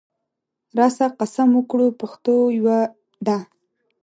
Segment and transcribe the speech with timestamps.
[0.77, 2.79] راسه قسم وکړو پښتو یوه
[3.27, 3.37] ده